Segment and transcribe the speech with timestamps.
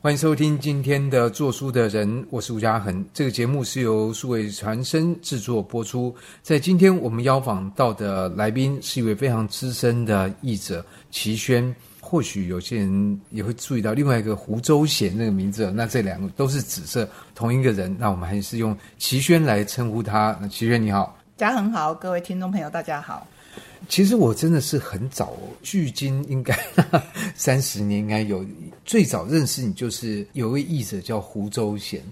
[0.00, 3.04] 欢迎收听今天的做书的人，我是吴嘉恒。
[3.12, 6.14] 这个节目是由数位传声制作播出。
[6.40, 11.74] 在今天我们邀访到的来宾是一位非常资深的译者齐轩。
[12.00, 17.94] 或许有些人也会注意到另外一个胡周贤那个名字，那这两个都是紫色同一个人。
[17.98, 20.38] 那我们还是用齐轩来称呼他。
[20.40, 23.26] 那齐轩你好，嘉恒好，各位听众朋友大家好。
[23.88, 26.54] 其实我真的是很早，距今应该
[27.34, 28.44] 三十年，应该有
[28.84, 32.02] 最早认识你就是有位译者叫胡周贤，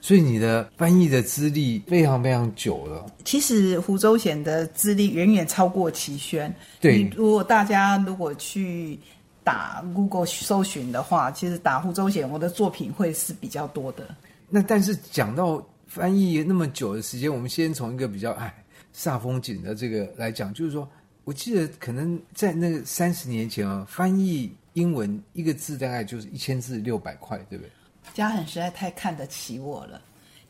[0.00, 3.04] 所以你的翻译的资历非常非常久了。
[3.24, 6.54] 其实胡周贤的资历远远超过齐宣。
[6.80, 8.98] 对，如果大家如果去
[9.44, 14.08] 打 Google 搜寻的话，其实打胡周贤，我的作品会是比较多的。
[14.48, 18.54] 那但是讲到翻译那么久的时间，我们先从一个比较哎
[18.96, 20.88] 煞风景的这个来讲，就是说。
[21.26, 27.70] 我记得可能在那个三十年前啊，翻译英文一个字大概就是一千字六百块，对不对？
[28.14, 30.00] 嘉恒实在太看得起我了。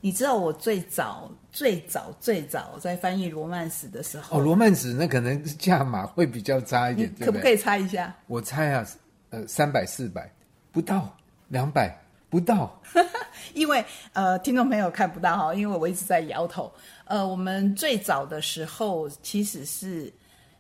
[0.03, 8.15] 你知道我最早、最早、最早在翻译罗曼史的时候，哦，罗曼史那可能价码会比较差一点，可不可以猜一下？
[8.27, 8.87] 我猜啊，
[9.31, 10.31] 呃，三百、四百，
[10.73, 11.17] 不到
[11.49, 12.79] 两百，不到。
[13.55, 13.83] 因为
[14.13, 16.71] 呃，听众朋友看不到哈，因为我一直在摇头。
[17.07, 20.13] 呃，我们最早的时候其实是。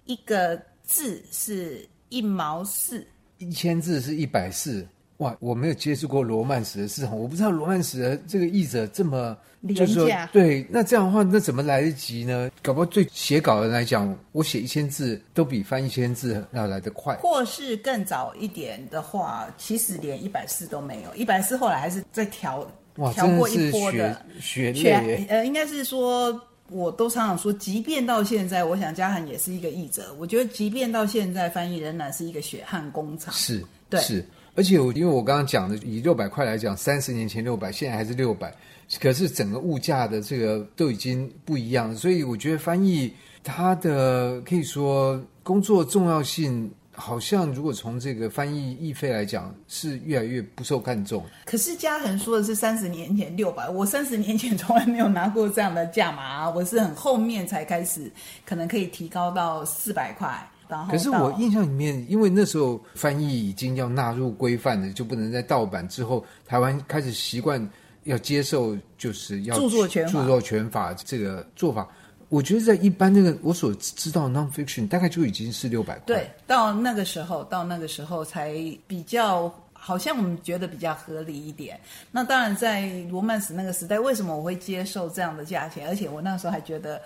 [0.06, 3.06] 一个字是一毛四，
[3.38, 4.86] 一千字是一百四。
[5.18, 10.26] 哇，我没有接触过罗曼史的市场，我不知道罗曼史的这个译者这么廉价。
[10.30, 12.50] 对，那这样的话，那怎么来得及呢？
[12.62, 17.16] 搞不好对写稿人来讲，我写一千字都比翻一千字要来得快。
[17.16, 25.24] 或是更早一点的话，其实连一百四都没有，一百四后来还是在调哇调过一波的学学历。
[25.28, 26.38] 呃，应该是说。
[26.68, 30.14] 我都常常说，即便到现在，我想嘉恒也是一个译者。
[30.18, 33.32] 我觉得，即便到现在，翻译仍然是一个血汗工厂。
[33.32, 34.24] 是，对，是。
[34.54, 38.54] 而且我，因为我刚刚讲的，以六百块来讲，三十年前六百，现在还是六百，
[39.00, 41.94] 可是整个物价的这个都已经不一样。
[41.94, 43.12] 所以，我觉得翻译
[43.44, 46.70] 它的可以说工作重要性。
[46.96, 51.22] 好像如果从这个翻译译费来讲，是越来越不受看重。
[51.44, 56.50] 可是嘉恒说的是三十年前六百，我三十年前从来没有拿过这样的价码啊！
[56.50, 58.10] 我是很后面才开始，
[58.44, 60.50] 可能可以提高到四百块。
[60.68, 65.86] 然后，可是我印象里面，因为那时候翻译已经要纳入规范了，就不能在盗版。
[65.88, 67.64] 之后，台湾开始习惯
[68.02, 71.86] 要接受，就是要著作权，著作权法这个做法。
[72.28, 76.02] 我觉得在一般那个我所知道 nonfiction 大概就已经是六百块。
[76.06, 78.54] 对，到那个时候，到那个时候才
[78.86, 81.78] 比较好像我们觉得比较合理一点。
[82.10, 85.86] 那当然，在罗曼史那个时代，为什么我会接受这样的价钱？
[85.86, 87.00] 而且我那时候还觉得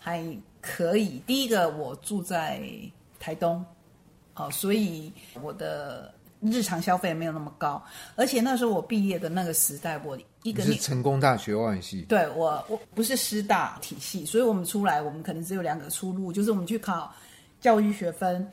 [0.00, 0.24] 还
[0.60, 1.22] 可以。
[1.26, 2.60] 第一个，我住在
[3.20, 3.64] 台东，
[4.32, 6.12] 好，所以我的。
[6.50, 7.82] 日常消费没有那么高，
[8.16, 17.12] 而且那时候我毕业的那个时代，我一个是成功大学外语系，对，我我不是师大体系，所以我们出来，我们可能只有两个出路，就是我们去考
[17.60, 18.46] 教育学分。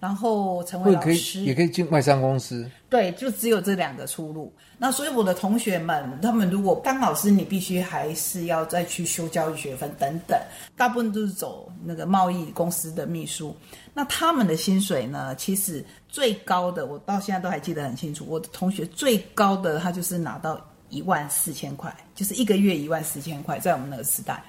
[0.00, 2.70] 然后成为老师，也可以进外商公司。
[2.88, 4.52] 对，就只有这两个出路。
[4.78, 10.38] 那所以我的同学们，他们如果当老师，你必须还是要再去修教育学分等等。
[10.76, 13.54] 大部分都是走那个贸易公司的秘书。
[13.92, 15.34] 那他们的薪水呢？
[15.34, 18.24] 其实最高的，我到现在都还记得很清楚。
[18.28, 24.40] 我的同学最高的，他就是拿到一万四千块，就是一个月一万四千块，在我们那个时代。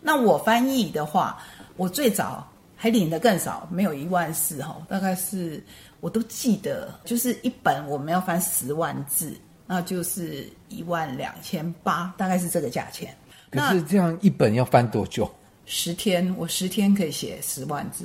[0.00, 1.38] 那我翻译的话，
[1.76, 2.48] 我最早。
[2.82, 5.62] 还领的更少，没有一万四哈，大概是
[6.00, 9.32] 我都记得，就是一本我们要翻十万字，
[9.68, 13.14] 那就是一万两千八，大概是这个价钱。
[13.52, 15.30] 可是这样一本要翻多久？
[15.64, 18.04] 十天，我十天可以写十万字。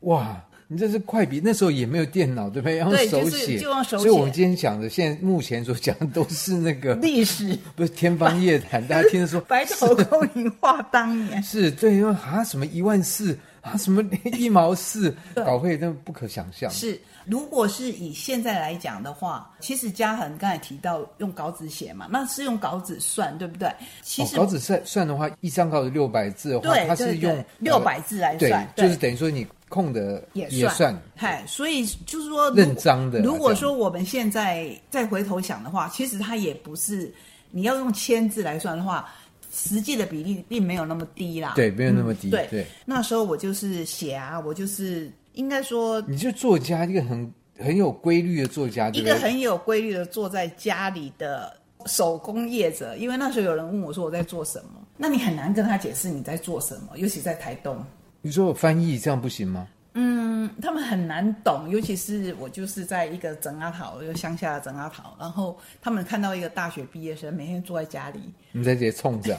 [0.00, 2.78] 哇，你这是快笔，那时候也没有电脑，对不对？
[2.78, 4.02] 要用手写，就用手写。
[4.02, 8.84] 所以我们今天讲的，现在目前所讲的都是那个历史， 不是天方夜谭。
[8.88, 13.38] 大家听着说， 白头宫 女话当年是对，因为啊什么一万四。
[13.62, 14.02] 啊，什么
[14.38, 16.70] 一毛四 稿费，那不可想象。
[16.70, 23.70] 是，如果是以现在来讲的话，其实嘉恒刚才提到用稿纸写嘛，那是用稿纸算，对不对？
[24.02, 30.60] 其实、哦、稿纸算算的话，一张稿纸六百字的话，它是用六百字来算，对，就是等于说你空的也算。
[30.60, 33.20] 也算嗨，所以就是说认章的。
[33.20, 37.12] 如果说我们现在再回头想的话，其实它也不是
[37.50, 39.06] 你要用千字来算的话。
[39.50, 42.28] 实际的比例并没有那么低啦，对，没有那么低。
[42.28, 51.52] 嗯、对，对，那时候我就是写啊，我就是应该说，你就作家一个很很有规律的作家，一个很有规律的坐在家里的
[51.86, 52.96] 手工业者。
[52.96, 57.76] 因为那时候有人问我说我在做什么，那你很难跟他解释你在做什么，尤其在台东。
[58.22, 59.66] 你说我翻译这样不行吗？
[59.94, 68.20] 嗯，他们很难懂，尤其是我就是在一个整阿桃，就乡下的整阿桃，然后他们看到一个大学毕业生每天坐在家里，
[68.52, 69.36] 你在这里冲着，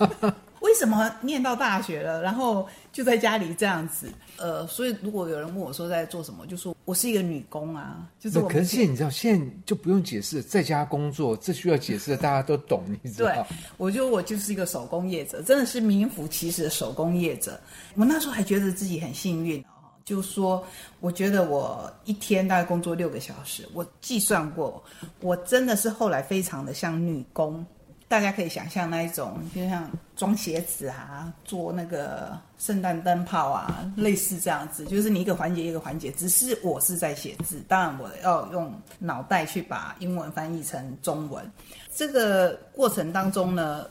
[0.60, 4.08] 为什么念到大学了，然后就在家里这样子？
[4.36, 8.46] 呃，所以如果有人问我说在做什么，就说我是一个女工啊，就是我。
[8.48, 13.32] 可是现在你知道，现在就不用解释，在家工作这需要解释的，大家都懂，你知道？
[13.32, 13.44] 对，
[13.78, 17.58] 我觉得我就是一个手工业者，真的是名副其实的手工业者。
[17.94, 19.64] 我那时候还觉得自己很幸运。
[20.06, 20.64] 就说，
[21.00, 24.80] 我觉得我一天大概工作六个小时，我计算过，
[25.20, 27.66] 我真的是后来非常的像女工，
[28.06, 41.44] 大家可以想象那一种，就像装鞋子啊，做那个圣诞灯泡啊，类似这样子，就是你一个环节一个环节，只是我是在写字，当然我要用脑袋去把英文翻译成中文，
[41.92, 43.84] 这个过程当中呢，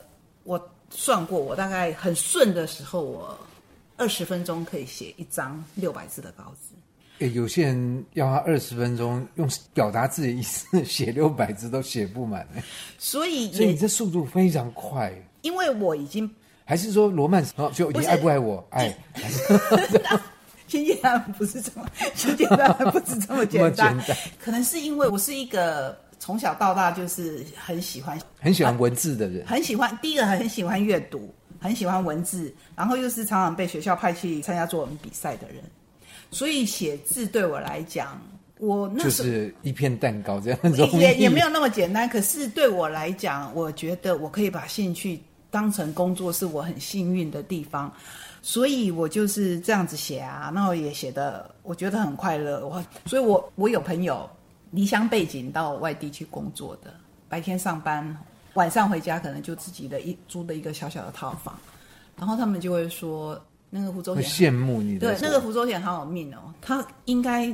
[0.44, 0.58] 我
[0.88, 3.38] 算过，我大概很顺的时候，我。
[3.96, 6.74] 二十分钟可以写一张六百字的稿子。
[7.20, 12.46] 诶，有些人要他二十分钟用表达自己的意思 写六百字都写不满。
[12.98, 15.12] 所以，所以你这速度非常快。
[15.40, 16.30] 因为我已经
[16.64, 18.62] 还是说罗曼史就你爱不爱我？
[18.70, 18.94] 爱。
[20.68, 23.96] 亲简单不是这么，亲简单不是这么简单。
[24.38, 31.32] 可能是因为我是一个从小到大就是很喜欢很喜欢文字的人，很喜欢第一个很喜欢阅读。
[31.60, 35.62] 很喜欢文字，然后又是常常被学校派去参加作文比赛的人，
[36.30, 38.20] 所以写字对我来讲，
[38.58, 40.58] 我那就是一片蛋糕这样，
[40.98, 42.08] 也也没有那么简单。
[42.08, 45.20] 可是对我来讲，我觉得我可以把兴趣
[45.50, 47.92] 当成工作，是我很幸运的地方。
[48.42, 52.64] 所以我就是这样子写啊，然后也写的我觉得很快乐。
[52.64, 54.28] 我所以我，我我有朋友
[54.70, 56.94] 离乡背景到外地去工作的，
[57.28, 58.16] 白天上班。
[58.56, 61.56] 晚上回家可能就自己的一租的一个小小的套房，
[62.18, 67.46] 然后他们就会说那个福州很羡慕你的，对，那个胡周贤好有命哦，他应该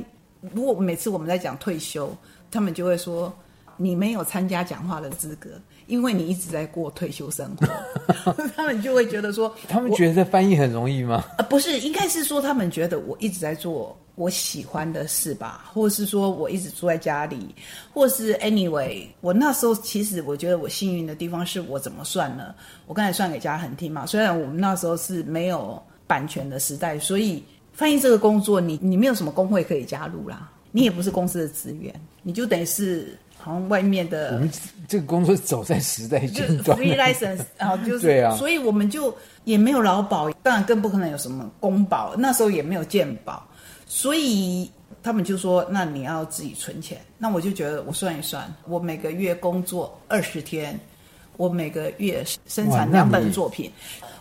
[0.53, 2.15] 如果每次我们在讲退休，
[2.49, 3.31] 他们就会说
[3.77, 5.49] 你没有参加讲话的资格，
[5.87, 11.23] 因为你一直在过退休生活， 他们就会觉得说，他们觉得这翻译很容易吗？
[11.37, 13.97] 呃，不是，应该是说他们觉得我一直在做。
[14.15, 17.47] 我喜欢的事吧，或是说我一直住在家里，
[17.91, 22.53] 或是 anyway，我那时候其实我觉得我幸运的地方是我怎么算呢？
[22.85, 31.91] 我刚才算给家恒听嘛，虽然我们那时候是没有版权的时代，所以翻译这个工作你你没有什么工会可以加入啦，你也不是公司的职员，
[32.21, 34.33] 你就等于是好像外面的。
[34.33, 34.49] 我们
[34.87, 39.13] 这个工作走在时代尖端，free license，然后 就是对啊，所以我们就
[39.43, 43.45] 也没有劳保，当然更不可能有什么公保，那时候也没有健保。
[43.85, 44.71] 所以
[45.03, 50.79] 他们就说：“那你要自己存钱。”那我就觉得，我算一算，我每个月工作二十天，
[51.37, 53.69] 我每个月生产两本作品，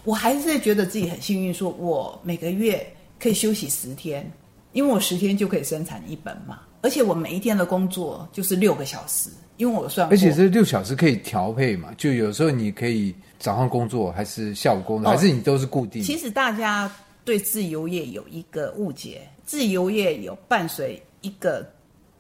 [0.05, 2.85] 我还是觉得自己很幸运，说我每个月
[3.19, 4.31] 可以休息十天，
[4.73, 6.61] 因为我十天就可以生产一本嘛。
[6.83, 16.03] 而且我每一天的工作就是六个小时，因为我算，而且这六小时可以调配嘛，就有时候你可以早上工作，还是下午工作，哦，还是你都是固定。
[16.03, 16.95] 其实大家
[17.25, 19.23] 对自由业有一个误解。
[19.45, 21.69] 自由业有伴随一个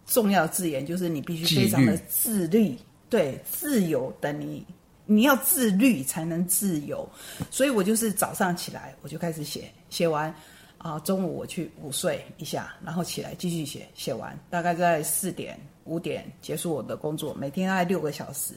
[0.07, 2.77] 重要字眼，就是你必须非常的自律。
[3.09, 4.67] 对，自由等你
[5.07, 7.09] 你要自律才能自由。
[7.51, 10.35] 所以我就是早上起来我就开始写，写完
[10.83, 18.55] 啊，中午我去午睡一下，然后起来继续写，写完大概在四点五点结束我的工作，每天大概六个小时。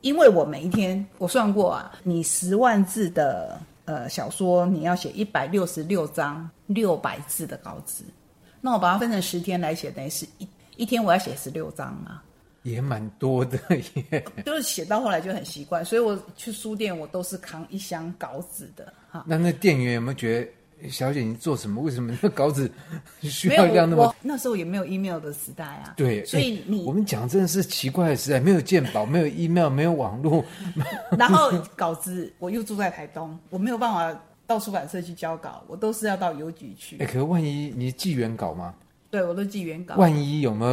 [0.00, 3.60] 因为我每一天我算过啊，你十万字的。
[3.88, 8.04] 呃，小说你要写一百六十六章六百字的稿子，
[8.60, 10.46] 那我把它分成十天来写，等于是一
[10.76, 12.22] 一天我要写十六章啊，
[12.64, 13.58] 也蛮多的
[14.10, 14.22] 耶。
[14.44, 19.24] 就是写到后来就很习惯，所以我去书店我都是扛一箱稿子的哈。
[19.26, 20.50] 那那店员有没有觉得？
[20.88, 21.82] 小姐，你做什么？
[21.82, 22.70] 为什么那 稿子
[23.20, 24.14] 需要这样那么？
[24.22, 25.94] 那时候也没有 email 的时代啊。
[25.96, 30.44] 对，所以你、欸、我们讲真的是奇怪的时代，没有鉴宝， 没有 email，没有网络。
[31.18, 36.96] 然后稿子我又住在台东，我没有办法到出版社去交稿，我都是要到邮局去。
[36.96, 38.74] 哎、欸，可是万一你寄原稿吗？
[39.10, 39.96] 对，我都寄原稿。
[39.96, 40.64] 万一有没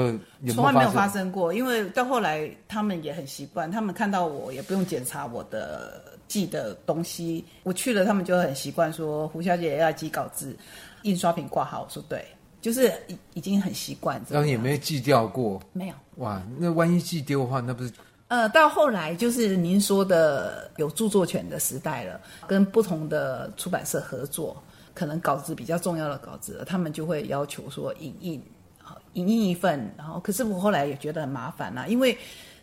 [0.44, 0.54] 有？
[0.54, 6.02] 从来没有发生过，因为到后来他们也很习惯，他们看到我也不用检查我的。
[6.28, 10.58] 寄的东西，我去了，他们就很习惯说胡小姐要寄稿子，
[11.04, 11.84] 印刷品挂号。
[11.84, 12.26] 我说对，
[12.62, 14.20] 就是已已经很习惯。
[14.28, 15.94] 然后也没有寄掉过，没有。
[16.16, 17.94] 哇，那万一寄丢的话，那不是？
[18.30, 24.62] 呃，到后来就是您说的有著作权的时代了，跟不同的出版社合作，
[24.96, 28.42] 可能稿子比较重要的稿子，他们就会要求说影印，
[28.82, 29.88] 好，影印一份。
[29.96, 32.18] 然后，可是我后来也觉得很麻烦啦，因为。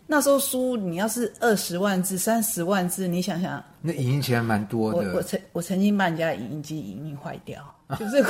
[0.05, 4.99] 那时候书，你要是二十万字、三十万字，你想想，那影印起来蛮多的。
[5.13, 7.65] 我我曾我曾经把人家的影印机影印坏掉，
[7.99, 8.23] 就是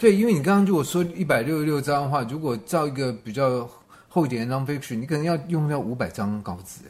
[0.00, 3.68] 对，因为你刚刚如果说一百六十六张的话，如果照一个比较
[4.08, 6.84] 厚一点的 nonfiction，你可能要用掉五百张稿子。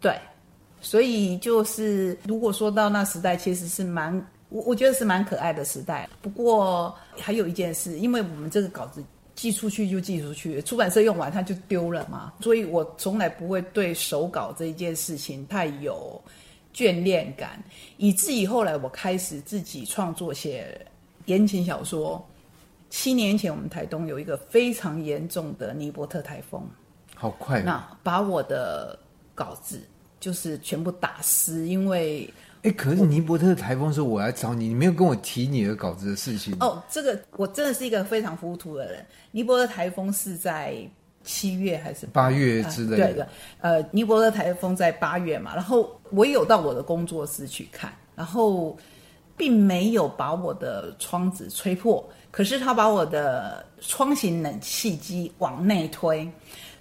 [0.00, 0.18] 对，
[0.80, 4.12] 所以就是如果说到那时代，其实是蛮
[4.54, 6.08] 我我觉得是蛮可爱的时代。
[6.22, 9.02] 不过还有一件事，因为我们这个稿子。
[9.36, 16.22] 寄出去就寄出去，出版社用完它就丢了嘛，所以我从来不会对手稿这一件事情太有
[16.72, 17.60] 眷恋感，
[17.96, 20.80] 以至于后来我开始自己创作写
[21.24, 22.24] 言情小说。
[22.90, 26.64] 七年前我们台东有一个非常严重的尼伯特台风，
[27.16, 28.96] 好快，那把我的
[29.34, 29.82] 稿子
[30.20, 32.32] 就是全部打湿，因为。
[32.64, 36.56] 哎，可是尼伯特台风时候我来找你，你没有跟我提你的稿子的事情。
[36.60, 39.04] 哦，这个我真的是一个非常糊涂的人。
[39.32, 40.76] 尼伯特台风是在
[41.22, 43.04] 七月还是八月之类的？
[43.04, 43.28] 呃、对的，
[43.60, 45.54] 呃，尼伯特台风在八月嘛。
[45.54, 48.74] 然后我有到我的工作室去看，然后
[49.36, 56.26] 并没有把我的窗子吹破，可是他把我的窗型冷气机往内推，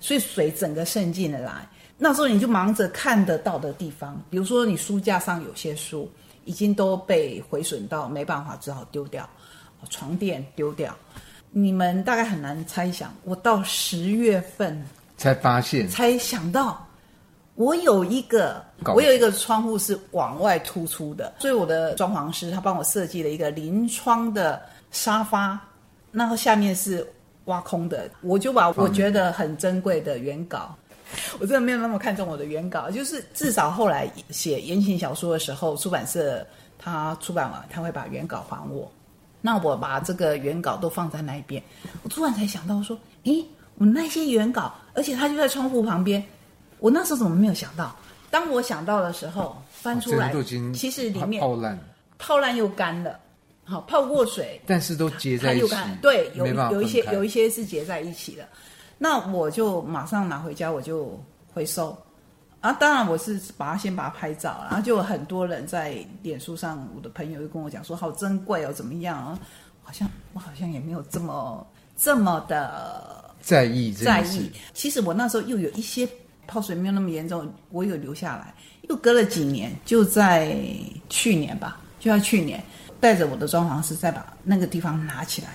[0.03, 1.65] 所以水整个渗进了来。
[1.97, 6.11] 那时候你就忙着看得到的地方，比如说你书架上有些书
[6.43, 9.27] 已经都被毁损到没办法，只好丢掉。
[9.89, 10.93] 床垫丢掉，
[11.51, 14.81] 你们大概很难猜想，我到十月份
[15.17, 16.85] 才发现，才想到
[17.55, 18.63] 我有一个
[18.95, 25.59] 我有一个窗户是往外突出的，所以我的装潢师他帮我设计了一个临窗的沙发，
[26.11, 27.05] 然后下面是
[27.45, 30.75] 挖空的，我就把我觉得很珍贵的原稿。
[31.39, 36.45] 我真的没有那么看重我的原稿，就是至少后来写言情小说的时候，出版社
[36.79, 38.91] 他出版完，他会把原稿还我。
[39.39, 41.61] 那我把这个原稿都放在那一边，
[42.01, 43.45] 我突然才想到说，诶，
[43.75, 46.23] 我那些原稿，而且它就在窗户旁边，
[46.79, 47.95] 我那时候怎么没有想到？
[48.31, 50.33] 当我想到的时候，翻出来，
[50.73, 51.79] 其实里面泡烂，
[52.17, 53.19] 泡烂又干了，
[53.63, 58.47] 好泡过水，但是都结在一起，对，有有一些有一些是结在一起的。
[58.97, 61.19] 那我就马上拿回家，我就
[61.53, 61.97] 回收
[62.61, 62.71] 啊！
[62.73, 69.39] 当然我是把它先把它拍照，然后就有很多人在脸书上，我的朋友就跟我讲说好珍贵哦，怎么样啊？
[69.81, 71.65] 好像我好像也没有这么
[71.97, 74.49] 这么的在意在意。
[74.73, 76.07] 其实我那时候又有一些
[76.47, 78.53] 泡水没有那么严重，我有留下来。
[78.89, 80.55] 又隔了几年，就在
[81.09, 82.63] 去年吧，就在去年，
[83.03, 85.49] 带着我的装潢师再把那个地方拿起来。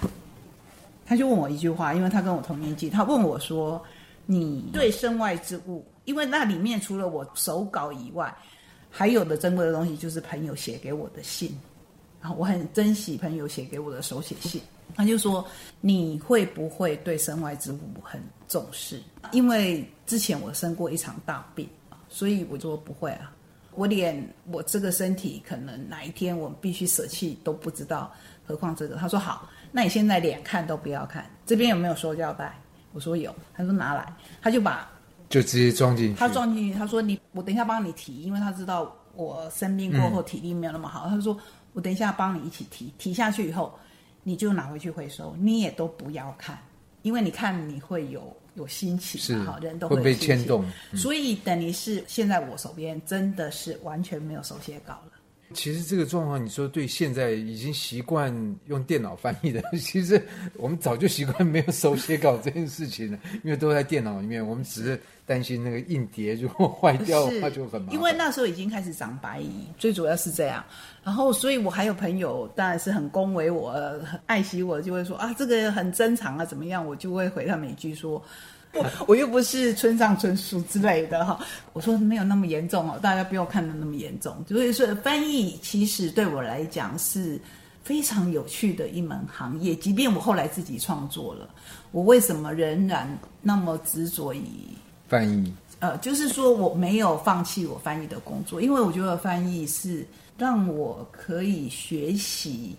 [1.07, 3.83] 他就问我一句话，因为他跟我同年纪，他问我说
[4.27, 8.37] ：“你对身外之物，因为那里面除了我手稿以外，
[8.91, 11.59] 还有的珍贵的东西就是朋友写给我的信，
[12.21, 14.61] 然后我很珍惜朋友写给我的手写信。”
[14.95, 15.43] 他就说
[15.81, 19.01] ：“你会不会对身外之物很重视？
[19.33, 21.67] 因为之前我生过一场大病，
[22.11, 23.33] 所以我说不会啊，
[23.79, 28.13] 我连我这个身体可能哪一天我必须舍弃都不知道，
[28.45, 32.59] 何况这个。”他说：“好。”那你现在连看都不要看，这边有没有塑胶袋？
[32.93, 34.91] 我说有，他说拿来，他就把
[35.29, 36.19] 就直接装进去。
[36.19, 41.39] 他装进去，他说你我等一下帮你提，因为他知道我生病过后体力没有那么好，嗯、他说
[41.75, 43.79] 我等一下帮你一起提，提下去以后
[44.23, 46.59] 你就拿回去回收，你也都不要看，
[47.09, 50.63] 因为你看你会有有心情，是好人都会，会被牵动，
[50.93, 55.13] 嗯、所以等于是现在我手边真的是完全没有手写稿了。
[55.55, 58.33] 其实这个状况，你说对现在已经习惯
[58.67, 60.23] 用电脑翻译的， 其实
[60.55, 64.47] 我们早就习惯没有手写稿这件事情了，因为都在电脑里面。
[64.47, 67.95] 我们只是担心那个硬碟如果坏掉的话就很麻烦。
[67.95, 70.65] 因为那时候已经开始长白蚁，最主要是这样。
[71.03, 73.73] 然后，所以我还有朋友，当然是很恭维我、
[74.05, 76.87] 很爱惜我，就会说啊，这个很珍藏啊，怎么样？
[76.87, 78.23] 我就会回他们一句说。
[78.75, 81.39] 我 我又不是村上春树之类的哈，
[81.73, 84.37] 我说没有那么严重哦，大家不要看的那么严重。
[84.47, 87.41] 所以说翻译其实对我来讲是
[87.83, 91.49] 非常有趣的一门行业，即便我后来自己创作了，
[91.93, 94.43] 我为什么仍然那么执着于
[95.09, 95.53] 翻译？
[95.81, 100.07] 呃，就是说我没有放弃我翻译的工作，因为我觉得翻译是
[100.37, 102.77] 让我可以学习，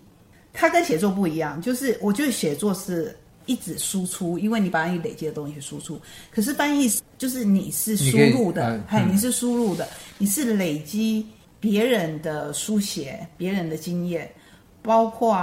[0.52, 3.16] 它跟写作不一样，就是我觉得写作是。
[3.50, 6.00] 一直输出，因为你把你累积的东西输出。
[6.30, 6.88] 可是翻译
[7.18, 9.88] 就是你是输入的，嗨，你是输入的，
[10.18, 11.26] 你是累积
[11.58, 14.30] 别人的书写、别人的经验，
[14.82, 15.34] 包括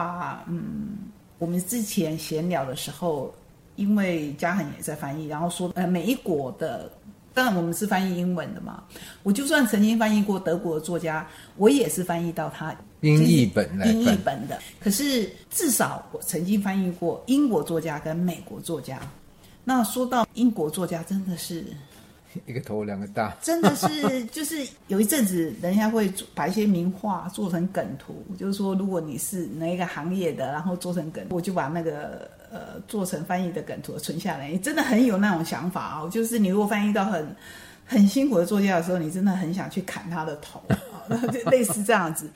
[0.48, 0.98] 嗯，
[1.38, 3.36] 我们之前闲聊的时候，
[3.76, 6.90] 因为嘉恒也在翻译，然后说呃，每一国的。
[7.38, 8.84] 当然，我们是翻译英文的嘛。
[9.22, 11.24] 我就算曾经翻译过德国的作家，
[11.56, 14.58] 我也是翻译到他英译本来英译本的。
[14.80, 19.00] 可是至少我曾经翻译过英国作家跟美国作家。
[19.64, 21.64] 那说到英国作家，真的是
[22.48, 36.10] 一个头两个大，真的是 就是有一阵子，人家会把一些名画做成梗图，就是说如果你是哪一个行业的，然后做成梗，我就把那个呃做成翻译的梗图存下来，你真的很有那种想法哦。
[36.10, 37.36] 就是你如果翻译到很
[37.86, 40.62] 很辛苦的作家的时候，你真的很想去砍他的头，
[41.32, 42.30] 就类似这样子。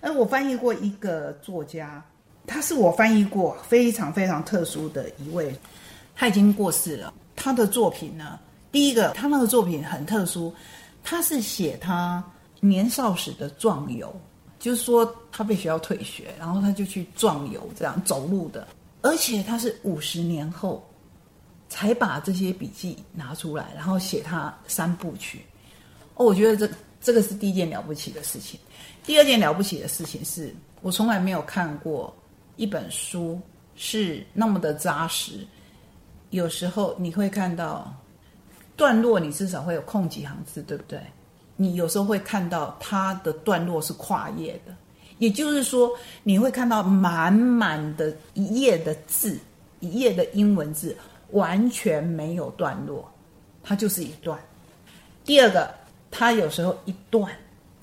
[0.00, 2.02] 而我翻译过一个作家，
[2.46, 5.54] 他是我翻译过非常非常特殊的一位，
[6.14, 7.12] 他已经过世了。
[7.34, 8.38] 他的作品呢，
[8.72, 10.54] 第一个，他那个作品很特殊，
[11.02, 12.22] 他是写他
[12.60, 14.14] 年少时的壮游，
[14.58, 18.66] 就是说他被学校退学，然后他就去壮游，这样走路的，
[19.02, 20.84] 而且他是五十年后
[21.68, 25.42] 才把这些笔记拿出来，然后写他三部曲。
[26.14, 28.58] 哦，我觉得这这个是第一件了不起的事情。
[29.04, 32.14] 第二件了不起的事情是我从来没有看过
[32.56, 33.40] 一本书
[33.76, 35.46] 是那么的扎实。
[36.30, 37.94] 有时候你会看到
[38.76, 41.00] 段落，你至少会有空几行字，对不对？
[41.54, 44.74] 你有时候会看到它的段落是跨页的，
[45.18, 45.90] 也就是说，
[46.22, 49.38] 你会看到满满的一页的字，
[49.80, 50.96] 一页的英文字
[51.30, 53.10] 完全没有段落，
[53.62, 54.38] 它就是一段。
[55.24, 55.74] 第二个，
[56.10, 57.30] 它有时候一段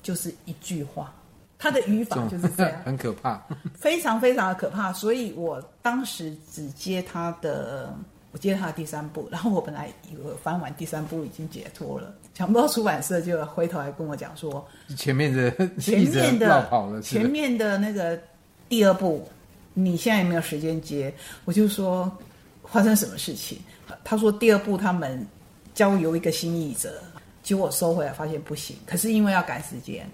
[0.02, 1.12] 就是一句话，
[1.58, 3.42] 它的语法就是这样，很可怕，
[3.74, 4.92] 非常非常的可怕。
[4.92, 7.94] 所以我当时只接他的。
[8.34, 18.18] 我接他的第三部，然后我本来以为翻完第三部已经解脱了，想不到出版社就回头来跟我讲说，前面的前面的前面的那个
[18.68, 19.24] 第二部，
[19.72, 21.14] 你现在有没有时间接？
[21.44, 22.10] 我就说
[22.64, 23.56] 发生什么事情？
[24.02, 25.24] 他说第二部他们
[25.72, 27.00] 交由一个新译者，
[27.40, 30.10] 结果我收回来发现不行，可是因为要赶时间，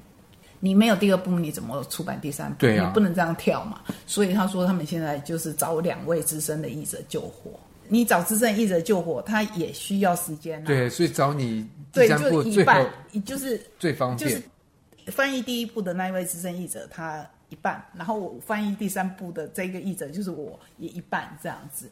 [0.59, 2.57] 你没有第二部你怎么出版第三部？
[2.59, 3.81] 对啊，你不能这样跳嘛。
[4.07, 7.59] 所以他说他们现在就是找两位资深的译者救火。
[7.93, 10.65] 你找资深译者救火，他也需要时间、啊。
[10.65, 12.89] 对，所以找你对，就一半，
[13.27, 14.31] 就是最方便。
[14.31, 21.91] 就是翻译第一部的那一位资深译者，他一半，然后我翻译第三部的这个译者，就是我也一半这样子。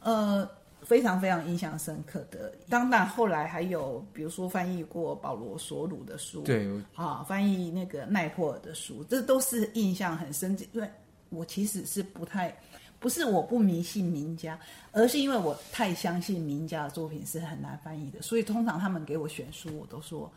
[0.00, 0.46] 呃，
[0.82, 2.52] 非常非常印象深刻的。
[2.68, 10.54] 当然，后来还有比如说翻译过保罗索鲁的书，对啊，翻译那个奈波尔的书，这都是印象很深。
[10.72, 10.90] 因为
[11.30, 12.54] 我其实是不太。
[13.00, 14.58] 不是我不迷信名家，
[14.90, 20.28] 而是因为我太相信名家的作品是很难翻译的，所以通常他们给我选书，我都说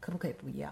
[0.00, 0.68] 可不可以不要，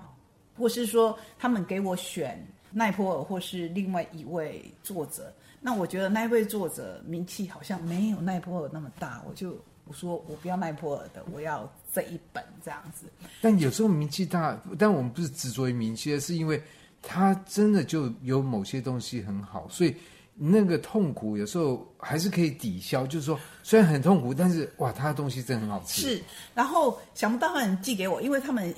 [0.59, 13.07] 或是说他们给我选奈波尔或是另外一位作者，那我觉得那位作者名气好像没有奈波尔那么大，我就我说我不要奈波尔的，我要这一本这样子。
[13.41, 16.61] 但有时候名气大，但我们不是执着于名气，而是因为
[17.03, 19.95] 他真的就有某些东西很好，所以。
[20.38, 26.03] 那个痛苦有时候还是可以抵消，就是说虽然很痛苦，但是哇，他的东西真的很好吃。
[26.03, 26.22] 是，
[26.55, 28.75] 然后想不到他们寄给我，因为他们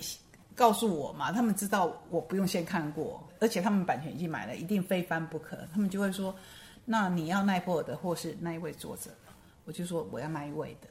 [0.54, 5.58] 告诉我嘛，他们知道我不用先看过，而且他们版权已经买了，一定非翻不可。
[5.72, 6.34] 他们就会说，
[6.84, 9.10] 那你要奈波尔的，或是那一位作者？
[9.64, 10.88] 我就说我要那一位的。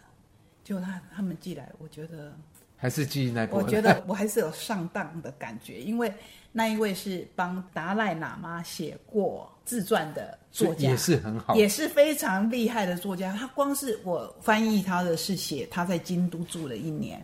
[0.63, 2.33] 就他他们寄来，我觉得
[2.77, 3.65] 还是寄奈波尔。
[3.65, 6.13] 我觉得我还是有上当的感觉，因为。
[6.53, 13.31] 那一位是帮达赖喇嘛写过自传的作家，也是很好，也是非常厉害的作家。
[13.33, 17.23] 他光是我翻译他的是写他在京都住了一年，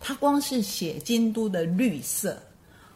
[0.00, 2.40] 他光是写京都的绿色，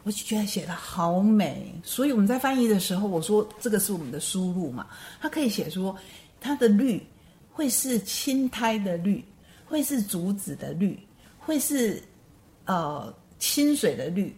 [0.05, 1.75] 我就觉得写的好美。
[1.83, 4.87] 所以我们在翻译的时候，我说这个是我们的输入嘛，
[5.21, 5.95] 他可以写说
[6.41, 7.05] 他的绿
[7.53, 9.23] 会是青苔的绿，
[9.67, 10.99] 会是竹子的绿，
[11.51, 12.01] 会是
[12.67, 14.33] 呃清水的绿。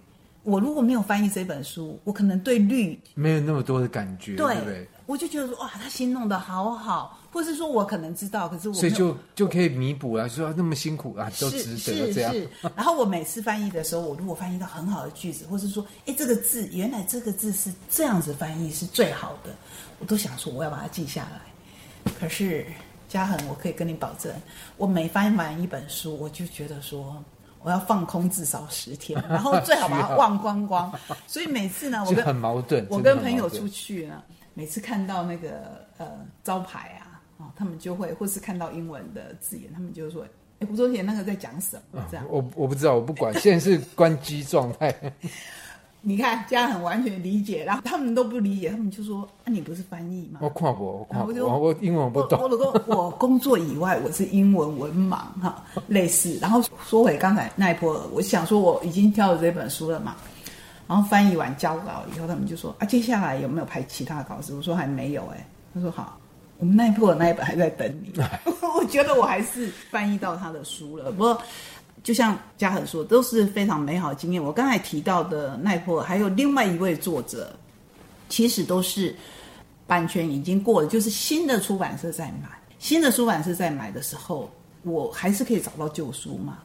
[0.44, 4.88] 我如果没有翻译这本书，我可能对绿没有那么多的感觉，对，对不对？
[5.04, 12.32] 我就觉得说哇，他心弄得好好，或是说我可能知道，可是我所以就就可以弥补啊，说那么辛苦啊，都值得这样。
[12.32, 12.48] 是是。
[12.74, 19.54] 然后我每次翻译的时候，我如果翻译到很好的句子，或是说，哎，这个字原来这个字是这样子翻译是最好的，
[19.98, 22.12] 我都想说我要把它记下来。
[22.18, 22.66] 可是
[23.12, 24.32] 嘉恒，我可以跟你保证，
[24.78, 27.22] 我每翻完一本书，我就觉得说。
[27.64, 30.92] 我要放空至少十天， 然后最好把它忘光光。
[31.28, 32.84] 所以每次呢，我跟很矛盾。
[32.90, 34.20] 我跟朋友出去呢，
[34.52, 36.08] 每次看到那个呃
[36.42, 40.26] 招牌啊，哦，他们就会或是看到英文的字眼，他们就说
[40.58, 42.26] ：“哎，胡宗贤那个在讲什么？”这样。
[42.28, 43.32] 我我不知道，我不管。
[43.38, 44.92] 现在是关机状态。
[46.04, 52.40] 你看，家很完全理解，然后他们都不理解，他们就说：“啊，你不是翻译吗？”我跨国，我跨国，我英文我不懂。
[52.40, 56.36] 我我我工作以外，我是英文文盲哈， 类似。
[56.42, 60.16] 然后说回刚才奈波尔，我想说我已经挑了这本书了嘛，
[60.88, 66.18] 然后翻译完交稿以后，他们就说：“啊，接下来有没有排其他稿子？”我说：“还没有。”哎，他说：“好，
[66.58, 68.12] 我们奈波尔那一本还在等你。
[68.76, 71.40] ”我觉得我还是翻译到他的书了，不过。
[72.02, 74.42] 就像嘉恒说，都是非常美好的经验。
[74.42, 77.54] 我刚才提到的奈破，还有另外一位作者，
[78.28, 79.14] 其实都是
[79.86, 82.48] 版权已经过了，就是新的出版社在买，
[82.80, 84.50] 新的出版社在买的时候，
[84.82, 86.58] 我还是可以找到旧书嘛。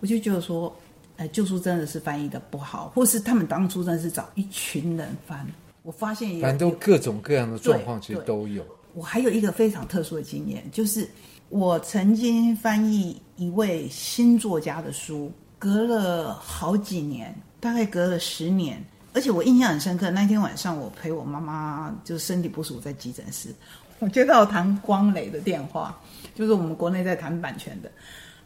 [0.00, 0.74] 我就觉得说，
[1.16, 5.46] 哎，旧书真的是翻译的不好，或是他们当初真的是找一群人翻。
[5.82, 8.62] 我发现也，反正都各种各样的状况，其实都有。
[8.92, 11.08] 我还有一个非常特殊的经验，就是。
[11.52, 20.10] 我曾经翻译一位新作家的书，隔了好几年，大概隔了十年，而且我印象很深刻。
[20.10, 23.54] 那天晚上，我陪我妈妈，就是身体不舒服，在急诊室，
[23.98, 26.00] 我接到谭光磊的电话，
[26.34, 27.92] 就是我们国内在谈版权的，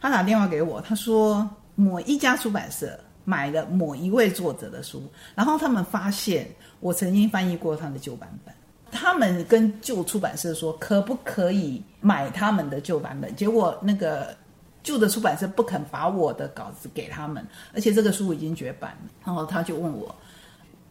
[0.01, 5.01] 他打电话给我，他说某一家出版社买了某一位作者的书，
[5.33, 6.45] 然后他们发现
[6.81, 8.53] 我曾经翻译过他的旧版本。
[8.91, 13.35] 他们跟旧出版社说，可不可以买他们的旧版本？
[13.35, 14.35] 结果那个
[14.83, 19.11] 旧的出版社不肯把我的稿子给他们，而且这个书已经绝版了。
[19.25, 20.13] 然后他就问我，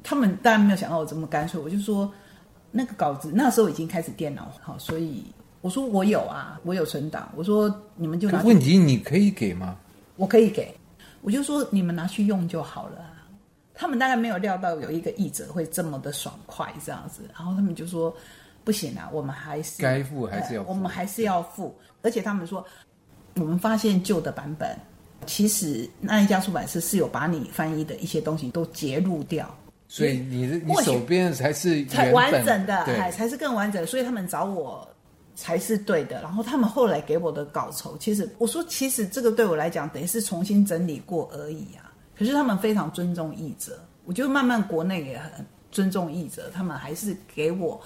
[0.03, 1.61] 他们当然没有想到我这么干脆。
[1.61, 2.13] 我就说，
[2.71, 5.25] 那个稿子那时候已经开始电脑好，所以
[5.61, 7.33] 我说我有啊，我有存档。
[7.35, 8.43] 我说你们就拿。
[8.43, 9.77] 问题你可以给吗？
[10.17, 10.75] 我可以给，
[11.23, 12.99] 我就说你们拿去用就好了。
[13.79, 18.13] 他们大概没有料到有一个译者会这么的爽快这样子，然后他们就说
[18.65, 22.65] ：“不行啊，我们还是该付还是要付，我们还是要付。”而且他们说
[23.37, 24.75] ：“我们发现旧的版本，
[25.27, 29.55] 其实那一家出版社是有把你翻译的一些东西都截录掉，
[29.89, 33.87] 所以你的你手边才是才完整的，哎，才是更完整的。
[33.87, 34.89] 所以他们找我
[35.35, 36.23] 才是对的。
[36.23, 41.85] 然后他们后来给我的稿酬，其实我说，其实这个对我来讲等于是重新整理过而已啊。”
[42.19, 47.81] 可是他们非常尊重译者，我觉得慢慢国内也很尊重译者，他们还是给我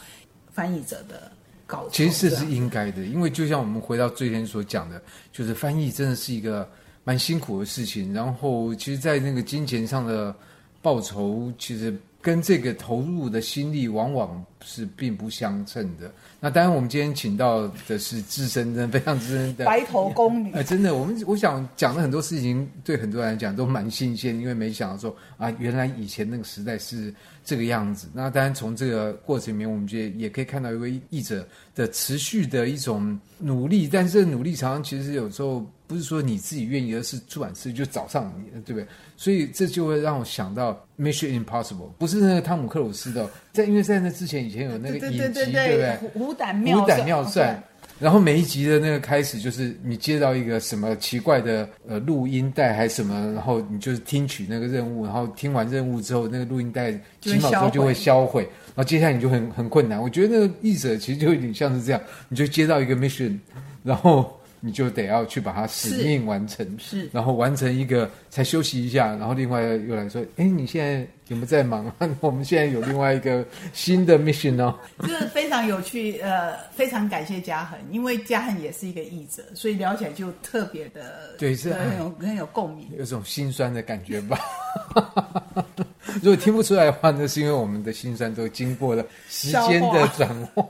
[0.52, 1.30] 翻译者的
[1.66, 1.90] 稿酬。
[1.90, 6.68] 其实这是应该的，因为就像我们回到最前所讲的，就是翻译真的是一个
[7.02, 8.12] 蛮辛苦的事情。
[8.12, 10.34] 然后，其实，在那个金钱上的
[10.80, 16.12] 报酬，其实跟这个投入的心力往往是并不相称的。
[16.38, 20.52] 那当然，我们今天请到的是资深的、非常资深的白头宫女。
[20.52, 28.08] 呃，真的，我们我想讲的很多事情，对很多人来讲都蛮新鲜，因为没想到说啊，原来以前那个时代是这个样子。
[28.12, 38.86] 那当然，从这个过程里面，我们觉得也可以看到一位译者的持续的一种努力，但是这努力常常其实有时候不是说你自己愿意，而是出版社就找上你，对不对？
[39.16, 40.72] 所以这就会让我想到
[41.02, 45.44] 《Mission Impossible》，不是那个汤姆克鲁斯的，在因为在那之前以前有那个影集，对不对？
[45.46, 47.62] 对对对对虎胆妙算，妙算，
[47.98, 60.00] 然后每一集的那个开始就是你接到一个什么奇怪的呃录音带还是什么，然后你就是听取那个任务，然后听完任务之后，那个录音带几秒钟就会销毁，然后接下来你就很很困难。
[60.00, 63.36] 我觉得那个译者其实就有点像是这样，你就接到一个 mission，
[63.82, 64.39] 然后。
[64.60, 71.90] 你就得要去把它使命完成，是，是，然后完成一个才休息一下，然后另外又来说，哎，你现在有没有在忙？
[72.20, 84.38] 我们现在有另外一个新的 mission 哦，这个非常有趣，呃，非常感谢嘉恒，因为嘉恒也是一个译者，所以聊起来就特别的，对，是很有很有共鸣，有种心酸的感觉吧。
[86.22, 90.64] 如果听不出来的话，那是因为我们的心酸都经过了时间的转化。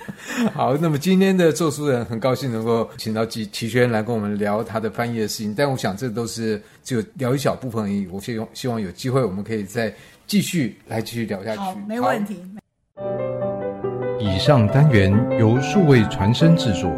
[0.54, 8.06] 好，那么今天的做书人很高兴能够请到齐齐轩来跟我们聊他的翻译的事情，但我想这都是只有聊一小部分而已。
[8.08, 9.92] 我希望希望有机会我们可以再
[10.26, 11.58] 继续来继续聊下去。
[11.58, 12.40] 好，没问题。
[14.20, 16.90] 以上单元由数位传声制作。